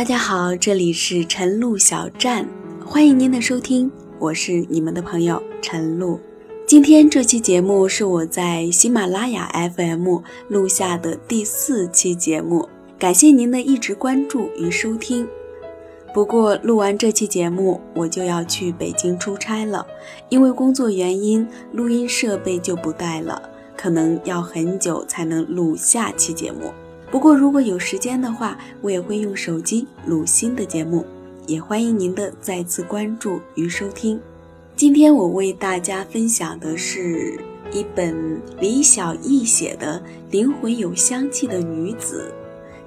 [0.00, 2.48] 大家好，这里是晨露小站，
[2.82, 6.18] 欢迎您的收听，我是你们的朋友晨露。
[6.66, 12.66] 今天这期节目是我在喜马拉雅 FM 录下的第四期节目，
[12.98, 15.28] 感谢您的一直关注与收听。
[16.14, 19.86] 不过录完这期节目，我就要去北京出差了，
[20.30, 26.72] 因为工作原因，录音设备就不带了，可能要很久才能录下期节目。
[27.10, 31.04] 不过，如果有时间的话，我也会用手机录新的节目，
[31.46, 34.20] 也欢迎您的再次关注与收听。
[34.76, 37.36] 今天我为大家分享的是
[37.72, 40.00] 一本李小艺写的
[40.32, 42.32] 《灵魂有香气的女子》，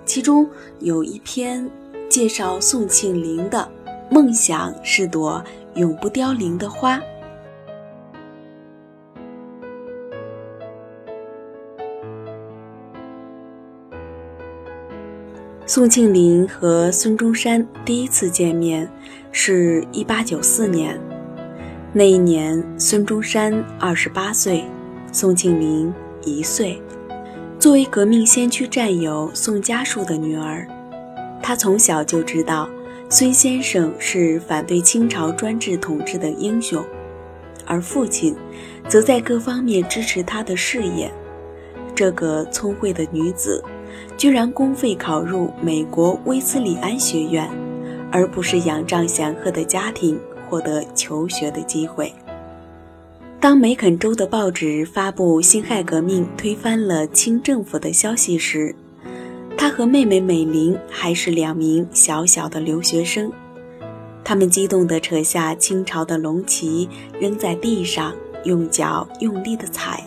[0.05, 0.47] 其中
[0.79, 1.69] 有一篇
[2.09, 3.69] 介绍宋庆龄的
[4.09, 5.43] 梦想是朵
[5.75, 6.99] 永不凋零的花。
[15.73, 18.87] 宋庆龄和孙中山第一次见面
[19.31, 21.01] 是一八九四年，
[21.91, 24.63] 那一年孙中山二十八岁，
[25.11, 25.91] 宋庆龄
[26.23, 26.79] 一岁。
[27.57, 30.67] 作为革命先驱战友宋家树的女儿，
[31.41, 32.69] 她从小就知道
[33.09, 36.85] 孙先生是反对清朝专制统治的英雄，
[37.65, 38.35] 而父亲
[38.87, 41.11] 则在各方面支持他的事业。
[41.95, 43.63] 这个聪慧的女子。
[44.17, 47.49] 居然公费考入美国威斯里安学院，
[48.11, 52.11] 而不是仰仗显赫的家庭获得求学的机会。
[53.39, 58.73] 当梅肯州的报纸发布辛亥革命推翻了清政府的消息时，
[59.57, 63.31] 他和妹妹美玲还是两名小小的留学生。
[64.23, 66.87] 他们激动地扯下清朝的龙旗，
[67.19, 68.13] 扔在地上，
[68.45, 70.03] 用脚用力地踩。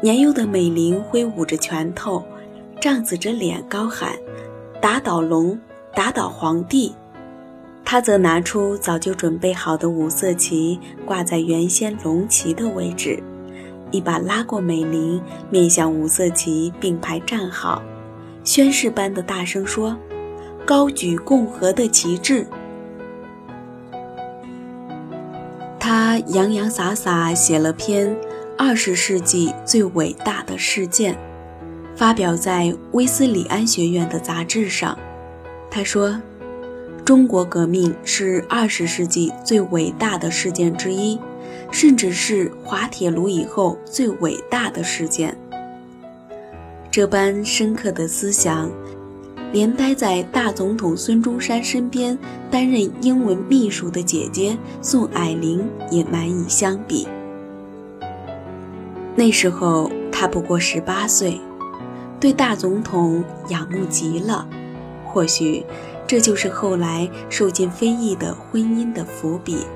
[0.00, 2.24] 年幼的美玲挥舞着拳头。
[2.80, 4.12] 仗子着脸高喊
[4.80, 5.58] ：“打倒龙，
[5.92, 6.94] 打倒皇帝！”
[7.84, 13.20] 他则拿出早就准备好的五色旗，挂在原先龙旗的位置，
[13.90, 15.20] 一把拉过美玲，
[15.50, 17.82] 面向五色旗并排站好，
[18.44, 19.96] 宣誓般的大声说
[20.64, 22.46] ：“高举共和的旗帜！”
[25.80, 28.16] 他洋洋洒洒写了篇
[28.58, 31.16] 二十世纪最伟大的事件。
[31.94, 34.98] 发表在威斯里安学院的杂志上，
[35.70, 36.20] 他说
[37.04, 41.18] ：“中国革命是二十世纪最伟大的事件之一，
[41.70, 45.36] 甚至是滑铁卢以后最伟大的事件。”
[46.90, 48.70] 这般深刻的思想，
[49.52, 52.16] 连待在大总统孙中山身边
[52.50, 57.08] 担任英文秘书的姐姐宋霭龄也难以相比。
[59.18, 61.40] 那时候他不过十八岁。
[62.20, 64.46] 对大总统仰慕极了，
[65.04, 65.64] 或许
[66.06, 69.66] 这就是后来受尽非议的婚姻的伏笔。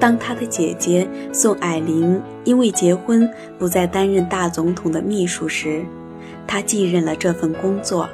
[0.00, 5.84] 当他的姐姐宋霭龄因为结婚不再担任大总统的秘书时，
[6.48, 8.08] 他继任了这份工作，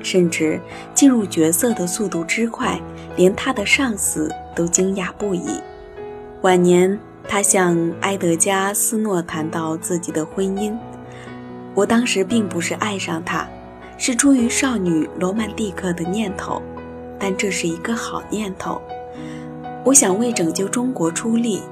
[0.00, 0.60] 甚至
[0.94, 2.80] 进入角色的速度之快，
[3.16, 5.60] 连他的上司都惊讶不已。
[6.44, 6.98] 晚年。
[7.26, 10.76] 他向埃德加·斯诺谈到自己的婚姻。
[11.74, 13.48] 我当时并不是爱上他，
[13.96, 16.60] 是出于少女罗曼蒂克的念头，
[17.18, 18.78] 但这是一个好念头。
[19.86, 21.62] 我想为拯救中国出力，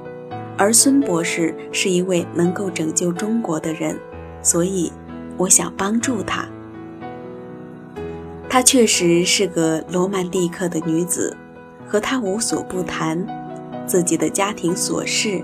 [0.57, 3.95] 而孙博士是一位能够拯救中国的人，
[4.41, 4.91] 所以
[5.37, 6.47] 我想帮助他。
[8.49, 11.37] 她确实是个罗曼蒂克的女子，
[11.87, 13.23] 和她无所不谈。
[13.85, 15.41] 自己的家庭琐事，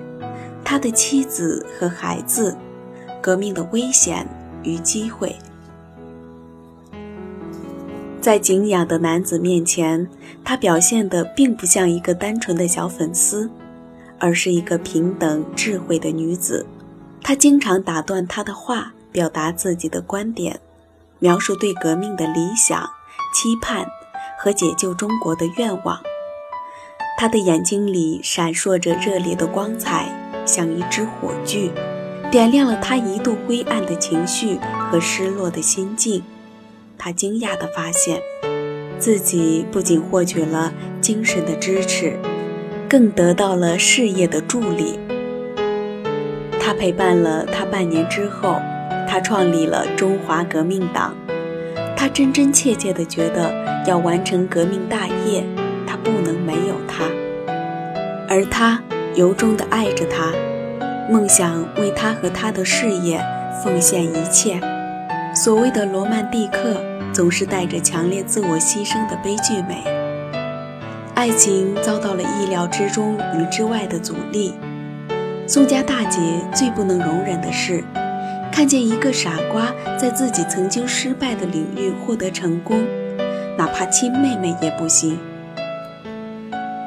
[0.64, 2.56] 他的妻子和孩子，
[3.22, 4.28] 革命的危险
[4.64, 5.36] 与机会，
[8.22, 10.08] 在敬仰的男子面前，
[10.44, 13.50] 他表现的并不像一个单纯的小粉丝，
[14.20, 16.66] 而是一个平等智慧的女子。
[17.22, 20.60] 他经常打断他的话，表达自己的观点，
[21.20, 22.90] 描述对革命的理想、
[23.34, 23.86] 期盼
[24.40, 26.00] 和解救中国的愿望。
[27.20, 30.06] 他的眼睛里闪烁着热烈的光彩，
[30.46, 31.70] 像一支火炬，
[32.32, 34.58] 点亮了他一度灰暗的情绪
[34.90, 36.24] 和失落的心境。
[36.98, 38.22] 他惊讶地发现，
[38.98, 40.72] 自己不仅获取了
[41.02, 42.18] 精神的支持，
[42.88, 44.98] 更得到了事业的助力。
[46.58, 48.56] 他陪伴了他半年之后，
[49.10, 51.14] 他创立了中华革命党。
[51.98, 55.44] 他真真切切地觉得，要完成革命大业。
[56.12, 57.06] 不能没有他，
[58.28, 58.82] 而他
[59.14, 60.34] 由衷地爱着他，
[61.08, 63.24] 梦想为他和他的事业
[63.64, 64.60] 奉献一切。
[65.36, 66.82] 所谓的罗曼蒂克，
[67.14, 69.84] 总是带着强烈自我牺牲的悲剧美。
[71.14, 74.56] 爱情遭到了意料之中与之外的阻力。
[75.46, 76.20] 宋家大姐
[76.52, 77.84] 最不能容忍的是，
[78.52, 82.84] 看见一个傻瓜在自己曾经失败的领域获得成功，
[83.56, 85.20] 哪怕亲妹妹也不行。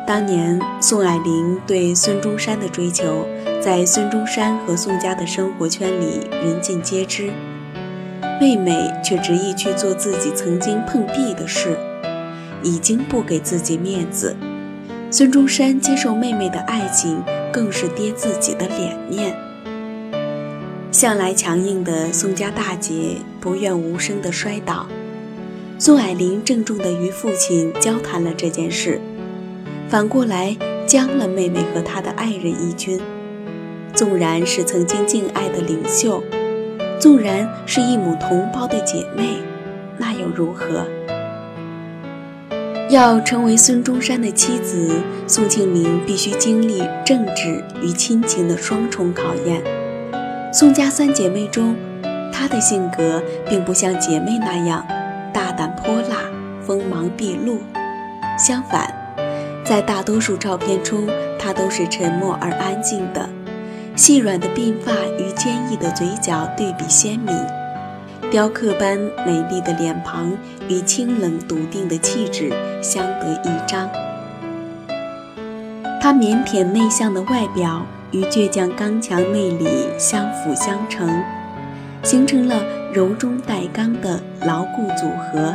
[0.07, 3.27] 当年宋霭龄对孙中山的追求，
[3.61, 7.31] 在孙中山和宋家的生活圈里人尽皆知。
[8.41, 11.79] 妹妹却执意去做自己曾经碰壁的事，
[12.63, 14.37] 已经不给自己面子。
[15.11, 17.23] 孙中山接受妹妹的爱情，
[17.53, 19.37] 更是跌自己的脸面。
[20.91, 24.89] 向来强硬的宋家大姐不愿无声的摔倒，
[25.79, 29.01] 宋霭龄郑重地与父亲交谈了这件事，
[29.93, 30.57] 反过来
[30.87, 32.99] 将了妹妹和她的爱人一军。
[33.93, 36.25] 纵然是曾经敬爱的领袖。
[36.99, 39.37] 纵然是一母同胞的姐妹，
[39.99, 40.87] 那又如何？
[42.89, 44.91] 要成为孙中山的妻子，
[45.27, 49.63] 宋庆龄必须经历政治与亲情的双重考验。
[50.55, 51.77] 宋家三姐妹中，
[52.33, 54.87] 她的性格并不像姐妹那样
[55.35, 56.17] 大胆泼辣、
[56.63, 57.59] 锋芒毕露。
[58.39, 58.91] 相反，
[59.73, 61.09] 在大多数照片中，
[61.39, 63.27] 她都是沉默而安静的。
[63.97, 67.35] 细软的鬓发与坚毅的嘴角对比鲜明，
[68.31, 70.31] 雕刻般美丽的脸庞
[70.69, 72.53] 与清冷笃定的气质
[72.83, 73.89] 相得益彰。
[76.03, 81.09] 她腼腆内向的外表与倔强刚强内里相辅相成，
[82.03, 85.55] 形成了柔中带刚的牢固组合。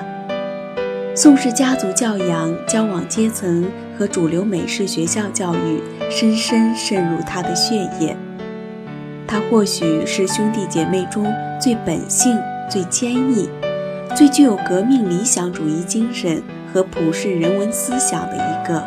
[1.13, 3.65] 宋氏家族教养、交往阶层
[3.97, 8.15] 和主流美式学校教育深深渗入他的血液。
[9.25, 11.25] 他或许是兄弟姐妹中
[11.61, 12.37] 最本性、
[12.69, 13.49] 最坚毅、
[14.15, 16.41] 最具有革命理想主义精神
[16.73, 18.83] 和普世人文思想的一个。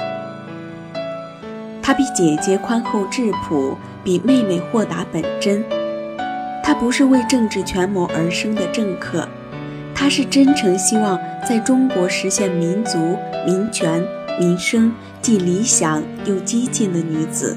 [1.82, 5.62] 他比姐姐宽厚质朴，比妹妹豁达本真。
[6.62, 9.26] 他不是为政治权谋而生的政客，
[9.92, 14.06] 他是真诚希望在中国实现民族、民权、
[14.40, 14.92] 民生，
[15.22, 17.56] 既理想又激进的女子。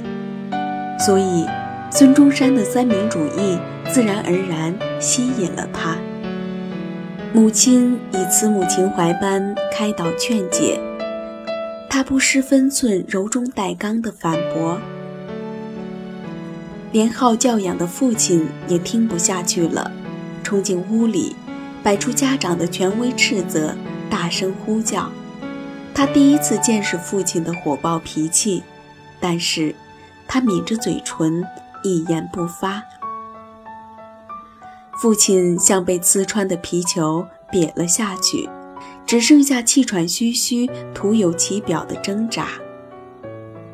[1.00, 1.48] 所以。
[1.96, 3.56] 孙中山的三民主义
[3.92, 5.96] 自然而然吸引了他。
[7.32, 10.80] 母亲以慈母情怀般开导劝解，
[11.88, 14.80] 他不失分寸，柔中带刚的反驳。
[16.92, 19.92] 连好教养的父亲也听不下去了，
[20.42, 21.36] 冲进屋里，
[21.84, 23.76] 摆出家长的权威斥责，
[24.10, 25.12] 大声呼叫。
[25.94, 28.64] 他第一次见识父亲的火爆脾气，
[29.20, 29.76] 但是，
[30.28, 31.44] 他抿着嘴唇。
[31.86, 32.82] 一言不发，
[35.02, 38.50] 父亲像被刺穿的皮球瘪了下去，
[39.06, 42.48] 只剩下气喘吁吁、徒有其表的挣扎。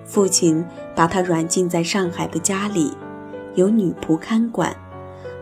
[0.04, 2.92] 父亲把他软禁在上海的家里，
[3.54, 4.76] 有女仆看管，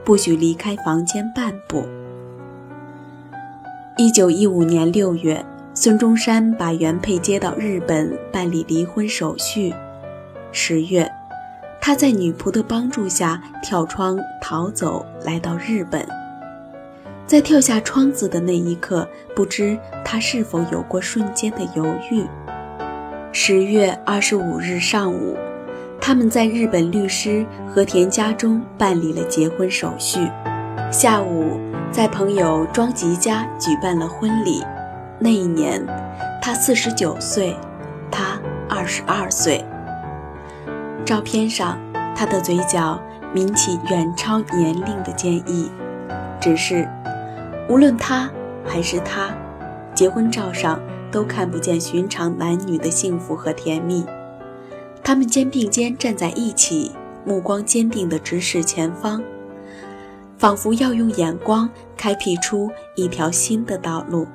[0.04, 1.88] 不许离开房间半步。
[3.98, 5.46] 一九一五年六月，
[5.80, 9.72] 孙中山把原配接到日本办理离婚手续。
[10.52, 11.08] 十月。
[11.80, 16.04] 他在女仆的帮助下跳窗逃走，来到日本。
[17.28, 22.26] 在跳下窗子的那一刻，不知他是否有过瞬间的犹豫。
[23.32, 25.38] 十月二十五日上午，
[26.02, 30.28] 他们在日本律师和田家中办理了结婚手续。
[30.92, 31.60] 下午，
[31.92, 34.64] 在朋友庄吉家举办了婚礼。
[35.20, 35.84] 那一年，
[36.42, 37.56] 他四十九岁，
[38.12, 39.66] 他二十二岁。
[41.04, 41.78] 照片上，
[42.16, 43.02] 他的嘴角
[43.34, 45.72] 抿起远超年龄的坚毅。
[46.40, 46.88] 只是，
[47.68, 48.30] 无论他
[48.64, 49.36] 还是他，
[49.96, 50.80] 结婚照上
[51.12, 54.06] 都看不见寻常男女的幸福和甜蜜。
[55.04, 56.92] 他们肩并肩站在一起，
[57.26, 59.24] 目光坚定地直视前方，
[60.38, 64.28] 仿佛要用眼光开辟出一条新的道路。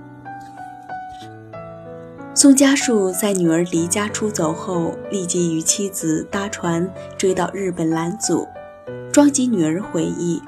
[2.35, 8.49] 宋家树在女儿离家出走后，立即与妻子搭船追到日本拦阻。
[9.13, 10.41] 庄吉女儿回忆，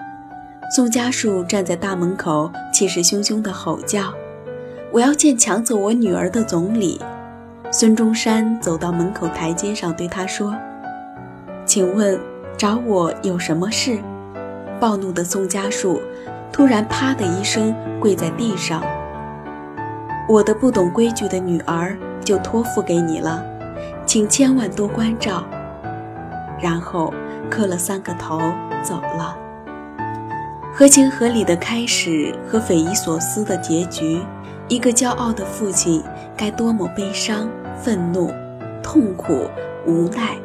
[0.75, 4.14] 宋家树站在大门口，气势汹汹地吼叫
[4.93, 6.99] ：“我要见抢走我女儿的总理！”
[7.71, 10.57] 孙中山走到门口台阶上，对他说
[11.67, 12.19] ：“请问
[12.57, 13.99] 找我有什么事？”
[14.81, 16.00] 暴怒的宋家树
[16.50, 18.83] 突然啪的一声跪在地上。
[20.28, 23.45] 我的不懂规矩的女儿就托付给你了，
[24.07, 25.45] 请千万多关照。
[26.61, 27.12] 然后
[27.50, 28.40] 磕了三个头
[28.83, 29.37] 走了。
[30.73, 34.21] 合情合理的开始和匪夷所思的结局，
[34.66, 36.02] 一个骄傲的父亲
[36.37, 38.33] 该多么悲伤、愤怒、
[38.83, 39.47] 痛苦、
[39.87, 40.38] 无奈，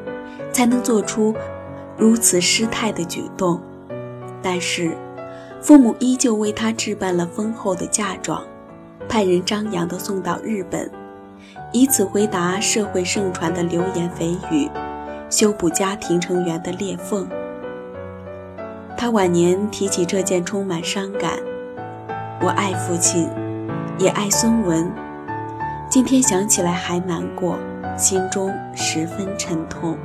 [0.51, 1.33] 才能做出
[1.97, 3.59] 如此失态的举动？
[4.41, 4.95] 但是，
[5.61, 8.43] 父母依旧为他置办了丰厚的嫁妆，
[9.09, 10.87] 派人张扬地送到日本，
[11.73, 14.69] 以此回答社会盛传的流言蜚语，
[15.31, 17.27] 修补家庭成员的裂缝。
[18.95, 21.39] 他晚年提起这件，充满伤感。
[22.39, 23.27] 我爱父亲，
[23.97, 24.89] 也爱孙文。
[25.89, 27.57] 今天想起来还难过，
[27.97, 29.97] 心中十分沉痛。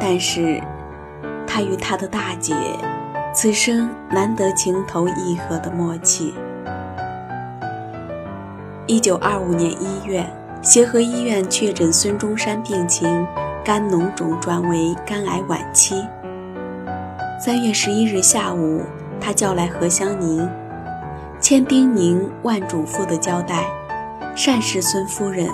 [0.00, 0.60] 但是，
[1.46, 2.52] 他与他的大姐，
[3.32, 6.34] 此生难得情投意合的默契。
[8.90, 10.28] 一九二五年一月，
[10.62, 13.24] 协和医院确诊孙中山病情，
[13.64, 15.94] 肝脓肿转为肝癌晚期。
[17.38, 18.82] 三月十一日下午，
[19.20, 20.44] 他叫来何香凝，
[21.40, 23.64] 千叮咛万嘱咐的交代，
[24.34, 25.48] 善事孙夫人，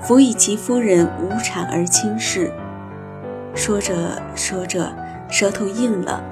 [0.00, 2.50] 辅以其夫人无产而轻视。
[3.54, 4.90] 说着说着，
[5.28, 6.24] 舌头硬了。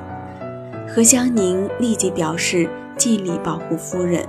[0.89, 4.25] 何香凝立即表示尽力保护夫人。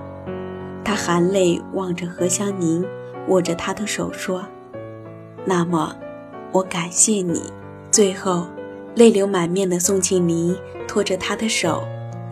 [0.89, 2.83] 他含泪望着何香凝，
[3.27, 4.43] 握着她的手说
[5.45, 5.95] ：“那么，
[6.51, 7.43] 我感谢你。”
[7.93, 8.47] 最后。
[8.95, 11.83] 泪流满面的宋庆龄拖着他的手，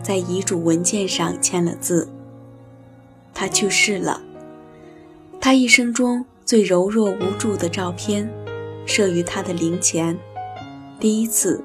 [0.02, 2.08] 在遗嘱文件上签了字。
[3.32, 4.20] 他去世了。
[5.40, 8.28] 他一生中最柔弱无助的照片，
[8.84, 10.18] 摄于他的灵前。
[10.98, 11.62] 第一次，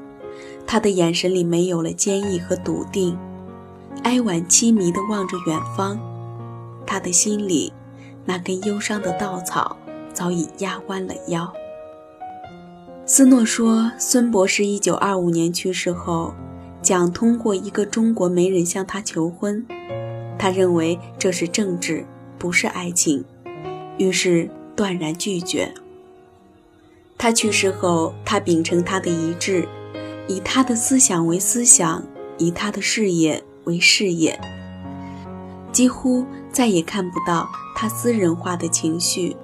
[0.68, 3.18] 他的眼神里没有了坚毅和笃定，
[4.04, 6.00] 哀婉凄迷地望着远方。
[6.86, 7.74] 他的心里，
[8.26, 9.78] 那根忧伤的稻草
[10.14, 11.52] 早已压弯了腰。
[13.06, 16.34] 斯诺说，孙博士一九二五年去世后，
[16.82, 19.66] 讲通过一个中国媒人向他求婚，
[20.38, 22.06] 他认为这是政治，
[22.38, 23.26] 不是爱情，
[23.98, 25.74] 于是断然拒绝。
[27.18, 29.68] 他去世后，他秉承他的遗志，
[30.28, 32.04] 以他的思想为思想，
[32.38, 34.40] 以他的事业为事业，
[35.72, 39.36] 几乎再也看不到他私人化的情绪，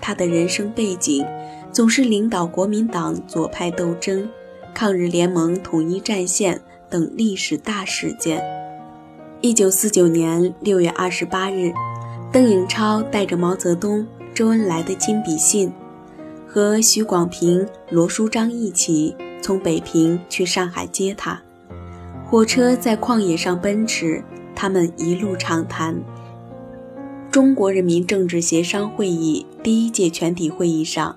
[0.00, 1.26] 他的人生背景。
[1.72, 4.30] 总是领导国民党左派斗争、
[4.72, 8.40] 抗日联盟统一战线等历史大事件。
[9.40, 11.72] 一九四九年六月二十八日，
[12.30, 15.72] 邓颖超带着毛泽东、周恩来的亲笔信，
[16.46, 21.42] 和许广平、罗书章一起从北平去上海接他。
[22.24, 24.22] 火车在旷野上奔驰，
[24.54, 26.00] 他们一路畅谈。
[27.34, 31.16] 中国人民政治协商会议第一届全体会议上。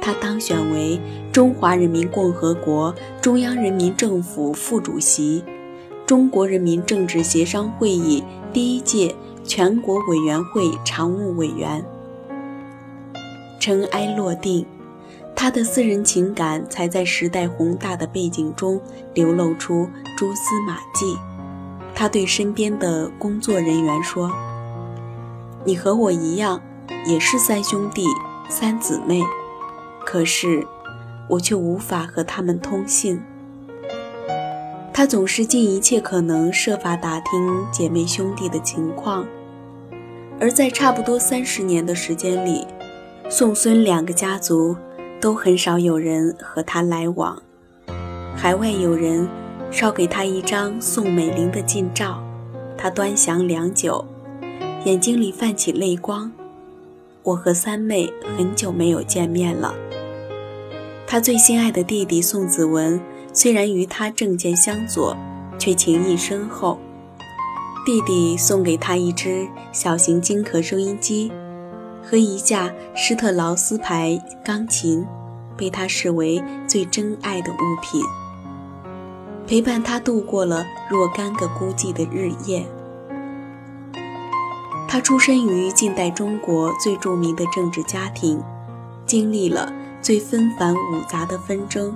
[0.00, 0.98] 他当选为
[1.30, 5.44] 中华人民共和国中央人民政府副主席，
[6.06, 8.24] 中国人民政治协商会议
[8.54, 9.14] 第一届
[9.44, 11.84] 全国委员会常务委员。
[13.60, 14.64] 尘埃落定，
[15.36, 18.80] 他的私人情感才在时代宏大的背景中
[19.12, 19.86] 流露出
[20.16, 21.14] 蛛丝马迹。
[21.94, 24.32] 他对身边的工作人员说
[25.64, 26.60] ：“你和我一样，
[27.06, 28.04] 也是三兄弟
[28.48, 29.22] 三姊妹。”
[30.04, 30.66] 可是，
[31.28, 33.20] 我却无法和他们通信。
[34.92, 39.26] 他总是尽一切可能设法打听姐妹兄弟的情况，
[40.40, 42.66] 而在差不多三十年的时间里，
[43.28, 44.76] 宋孙两个家族
[45.20, 47.40] 都很少有人和他来往。
[48.36, 49.28] 海外有人
[49.70, 52.22] 捎给他一张宋美龄的近照，
[52.76, 54.04] 他端详良久，
[54.84, 56.32] 眼睛里泛起泪光。
[57.22, 59.74] 我和三妹很久没有见面了。
[61.06, 62.98] 他最心爱的弟弟宋子文，
[63.32, 65.14] 虽然与他政见相左，
[65.58, 66.78] 却情谊深厚。
[67.84, 71.30] 弟弟送给他一只小型金壳收音机
[72.02, 75.04] 和一架施特劳斯牌钢琴，
[75.56, 78.02] 被他视为最珍爱的物品，
[79.46, 82.64] 陪伴他度过了若干个孤寂的日夜。
[84.92, 88.42] 他出身于近代中国最著名的政治家庭，
[89.06, 89.72] 经历了。
[90.02, 91.94] 最纷繁芜杂的纷争，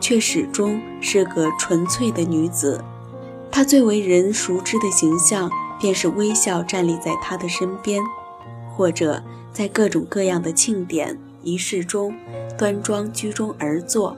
[0.00, 2.82] 却始终是个纯粹的女子。
[3.52, 5.48] 她最为人熟知的形象，
[5.78, 8.02] 便是微笑站立在他的身边，
[8.74, 9.22] 或者
[9.52, 12.16] 在各种各样的庆典仪式中，
[12.58, 14.16] 端庄居中而坐。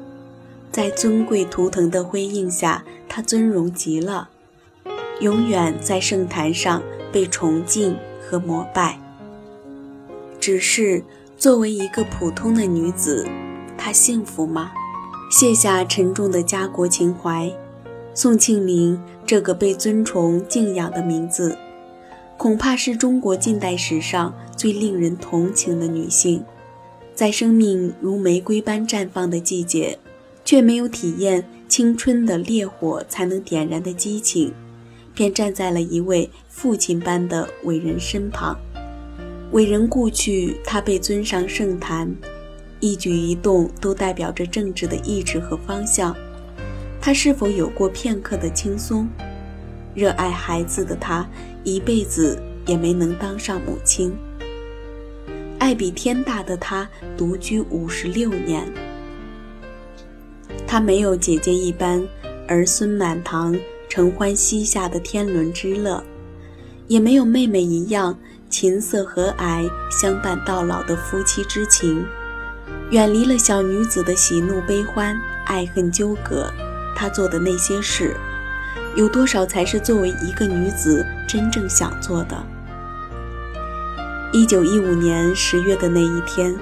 [0.73, 4.31] 在尊贵图腾的辉映下，她尊荣极了，
[5.21, 6.81] 永远在圣坛上
[7.17, 9.01] 被崇敬和膜拜。
[10.39, 11.03] 只是。
[11.39, 13.27] 作为一个普通的女子，
[13.77, 14.73] 她幸福吗？
[15.31, 17.53] 卸下沉重的家国情怀，
[18.15, 21.55] 宋庆龄这个被尊崇敬仰的名字，
[22.39, 26.43] 恐怕是中国近代史上最令人同情的女性。
[27.15, 29.99] 在生命如玫瑰般绽放的季节，
[30.43, 34.55] 却没有体验青春的烈火才能点燃的激情，
[35.17, 38.57] 便站在了一位父亲般的伟人身旁。
[39.53, 42.15] 伟人故去，他被尊上圣坛，
[42.81, 46.15] 一举一动都代表着政治的意志和方向。
[47.01, 49.09] 他是否有过片刻的轻松？
[49.95, 51.27] 热爱孩子的他，
[51.65, 54.15] 一辈子也没能当上母亲。
[55.59, 56.87] 爱比天大的他，
[57.17, 58.71] 独居五十六年。
[60.67, 62.07] 他没有姐姐一般
[62.49, 63.57] 儿孙满堂、
[63.97, 66.05] 承欢膝下的天伦之乐，
[66.87, 68.15] 也没有妹妹一样
[68.51, 72.05] 琴瑟和蔼、相伴到老的夫妻之情。
[72.91, 76.53] 远离了小女子的喜怒悲欢、爱恨纠葛，
[76.95, 78.15] 她做的那些事，
[78.95, 82.37] 有多少才是作为一个女子真正想做的？
[84.31, 86.55] 一九一五年十月的那一天，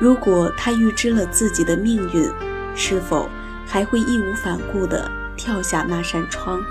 [0.00, 2.28] 如果他预知了自己的命运，
[2.74, 3.28] 是否
[3.64, 6.62] 还会义无反顾地跳下那扇窗？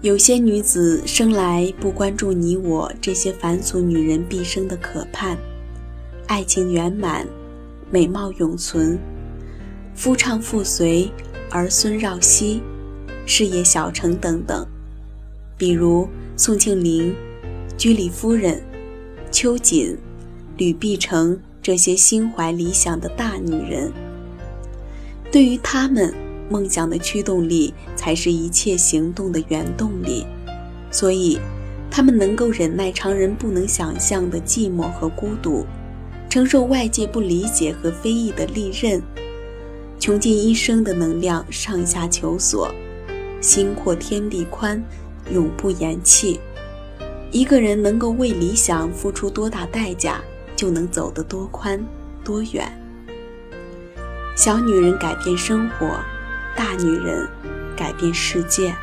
[0.00, 5.36] 有些女子生来不关注你我这些凡俗女人毕生的渴盼，
[6.26, 7.26] 爱情圆满。
[7.90, 8.98] 美貌永存，
[9.94, 11.10] 夫唱妇随，
[11.50, 12.62] 儿孙绕膝，
[13.24, 14.66] 事业小成等等。
[15.56, 16.06] 比如
[16.40, 17.12] 宋庆龄、
[17.76, 18.62] 居里夫人、
[19.28, 19.98] 秋瑾、
[20.56, 23.92] 吕碧城这些心怀理想的大女人。
[25.32, 26.14] 对于她们，
[26.48, 30.24] 梦想的驱动力才是一切行动的原动力。
[30.92, 31.40] 所以，
[31.90, 35.66] 她们能够忍耐常人不能想象的寂寞和孤独。
[36.30, 39.02] 承受外界不理解和非议的利刃，
[39.98, 42.72] 穷尽一生的能量上下求索，
[43.40, 44.80] 心阔天地宽，
[45.32, 46.40] 永不言弃。
[47.30, 50.20] 一个人能够为理想付出多大代价，
[50.56, 51.78] 就能走得多宽
[52.24, 52.66] 多远。
[54.36, 56.00] 小女人改变生活，
[56.56, 57.28] 大女人
[57.76, 58.74] 改变世界。